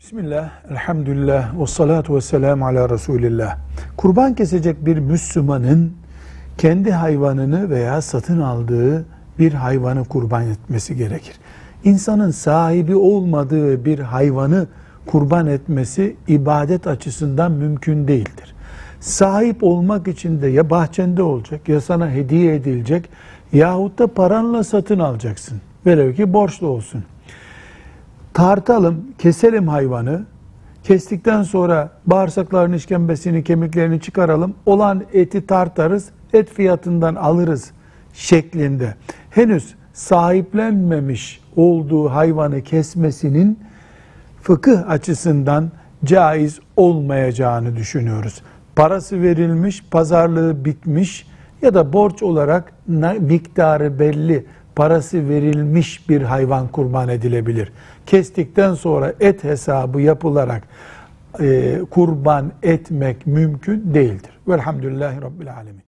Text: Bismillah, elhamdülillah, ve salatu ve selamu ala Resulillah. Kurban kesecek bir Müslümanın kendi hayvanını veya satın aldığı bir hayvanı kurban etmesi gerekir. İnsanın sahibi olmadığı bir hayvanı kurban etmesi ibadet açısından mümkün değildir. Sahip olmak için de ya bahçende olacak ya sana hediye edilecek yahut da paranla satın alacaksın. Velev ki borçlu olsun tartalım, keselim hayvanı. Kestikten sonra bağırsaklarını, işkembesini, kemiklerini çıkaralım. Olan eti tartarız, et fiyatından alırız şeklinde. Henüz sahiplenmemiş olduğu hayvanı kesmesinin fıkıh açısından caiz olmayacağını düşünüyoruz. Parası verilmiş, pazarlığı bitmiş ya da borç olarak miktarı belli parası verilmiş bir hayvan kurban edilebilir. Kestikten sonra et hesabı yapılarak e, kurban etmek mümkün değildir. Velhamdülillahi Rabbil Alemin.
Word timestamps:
Bismillah, 0.00 0.50
elhamdülillah, 0.70 1.60
ve 1.60 1.66
salatu 1.66 2.16
ve 2.16 2.20
selamu 2.20 2.66
ala 2.66 2.90
Resulillah. 2.90 3.58
Kurban 3.96 4.34
kesecek 4.34 4.86
bir 4.86 4.98
Müslümanın 4.98 5.92
kendi 6.58 6.92
hayvanını 6.92 7.70
veya 7.70 8.02
satın 8.02 8.40
aldığı 8.40 9.04
bir 9.38 9.52
hayvanı 9.52 10.04
kurban 10.04 10.46
etmesi 10.46 10.96
gerekir. 10.96 11.34
İnsanın 11.84 12.30
sahibi 12.30 12.96
olmadığı 12.96 13.84
bir 13.84 13.98
hayvanı 13.98 14.66
kurban 15.06 15.46
etmesi 15.46 16.16
ibadet 16.28 16.86
açısından 16.86 17.52
mümkün 17.52 18.08
değildir. 18.08 18.54
Sahip 19.00 19.62
olmak 19.62 20.08
için 20.08 20.42
de 20.42 20.46
ya 20.46 20.70
bahçende 20.70 21.22
olacak 21.22 21.68
ya 21.68 21.80
sana 21.80 22.10
hediye 22.10 22.54
edilecek 22.54 23.08
yahut 23.52 23.98
da 23.98 24.06
paranla 24.06 24.64
satın 24.64 24.98
alacaksın. 24.98 25.60
Velev 25.86 26.14
ki 26.14 26.32
borçlu 26.32 26.66
olsun 26.66 27.04
tartalım, 28.34 29.04
keselim 29.18 29.68
hayvanı. 29.68 30.24
Kestikten 30.84 31.42
sonra 31.42 31.90
bağırsaklarını, 32.06 32.76
işkembesini, 32.76 33.44
kemiklerini 33.44 34.00
çıkaralım. 34.00 34.54
Olan 34.66 35.02
eti 35.12 35.46
tartarız, 35.46 36.08
et 36.32 36.50
fiyatından 36.50 37.14
alırız 37.14 37.70
şeklinde. 38.12 38.94
Henüz 39.30 39.74
sahiplenmemiş 39.92 41.40
olduğu 41.56 42.08
hayvanı 42.08 42.62
kesmesinin 42.62 43.58
fıkıh 44.42 44.90
açısından 44.90 45.70
caiz 46.04 46.60
olmayacağını 46.76 47.76
düşünüyoruz. 47.76 48.42
Parası 48.76 49.22
verilmiş, 49.22 49.84
pazarlığı 49.90 50.64
bitmiş 50.64 51.26
ya 51.62 51.74
da 51.74 51.92
borç 51.92 52.22
olarak 52.22 52.72
miktarı 53.20 53.98
belli 53.98 54.46
parası 54.80 55.28
verilmiş 55.28 56.08
bir 56.08 56.22
hayvan 56.22 56.68
kurban 56.68 57.08
edilebilir. 57.08 57.72
Kestikten 58.06 58.74
sonra 58.74 59.14
et 59.20 59.44
hesabı 59.44 60.00
yapılarak 60.00 60.62
e, 61.40 61.78
kurban 61.90 62.52
etmek 62.62 63.26
mümkün 63.26 63.94
değildir. 63.94 64.30
Velhamdülillahi 64.48 65.22
Rabbil 65.22 65.54
Alemin. 65.54 65.89